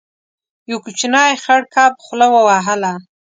[0.69, 2.93] يو کوچنی خړ کب خوله وهله.